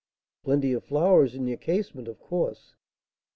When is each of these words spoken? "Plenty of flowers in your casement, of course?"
"Plenty 0.43 0.73
of 0.73 0.83
flowers 0.83 1.35
in 1.35 1.45
your 1.45 1.57
casement, 1.59 2.07
of 2.07 2.19
course?" 2.19 2.73